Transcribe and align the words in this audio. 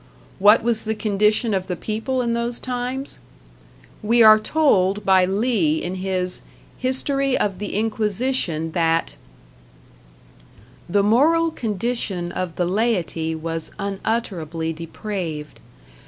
What 0.39 0.63
was 0.63 0.81
the 0.85 0.95
condition 0.95 1.53
of 1.53 1.67
the 1.67 1.75
people 1.75 2.23
in 2.23 2.33
those 2.33 2.59
times? 2.59 3.19
We 4.01 4.23
are 4.23 4.39
told 4.39 5.05
by 5.05 5.25
Lea, 5.25 5.77
in 5.79 5.93
his 5.93 6.41
"History 6.79 7.37
of 7.37 7.59
the 7.59 7.75
Inquisition" 7.75 8.71
that: 8.71 9.13
The 10.89 11.03
moral 11.03 11.51
condition 11.51 12.31
of 12.31 12.55
the 12.55 12.65
laity 12.65 13.35
was 13.35 13.69
unutterably 13.77 14.73
depraved. 14.73 15.59